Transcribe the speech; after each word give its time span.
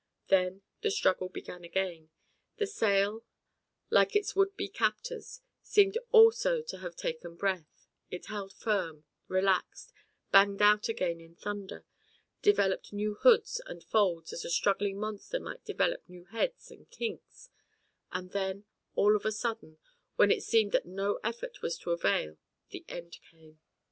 Then 0.29 0.63
the 0.81 0.89
struggle 0.89 1.29
began 1.29 1.63
again. 1.63 2.09
The 2.57 2.65
sail, 2.65 3.23
like 3.91 4.15
its 4.15 4.35
would 4.35 4.57
be 4.57 4.67
captors, 4.67 5.41
seemed 5.61 5.95
also 6.11 6.63
to 6.63 6.77
have 6.79 6.95
taken 6.95 7.35
breath, 7.35 7.87
it 8.09 8.25
held 8.25 8.51
firm, 8.51 9.03
relaxed, 9.27 9.93
banged 10.31 10.59
out 10.59 10.89
again 10.89 11.21
in 11.21 11.35
thunder, 11.35 11.85
developed 12.41 12.91
new 12.91 13.13
hoods 13.13 13.61
and 13.67 13.83
folds 13.83 14.33
as 14.33 14.43
a 14.43 14.49
struggling 14.49 14.99
monster 14.99 15.39
might 15.39 15.65
develop 15.65 16.01
new 16.09 16.25
heads 16.25 16.71
and 16.71 16.89
kinks, 16.89 17.51
and 18.11 18.31
then, 18.31 18.65
all 18.95 19.15
of 19.15 19.23
a 19.23 19.31
sudden 19.31 19.77
when 20.15 20.31
it 20.31 20.41
seemed 20.41 20.71
that 20.71 20.87
no 20.87 21.19
effort 21.23 21.61
was 21.61 21.79
of 21.79 21.85
avail 21.89 22.39
the 22.69 22.83
end 22.89 23.19
came. 23.29 23.59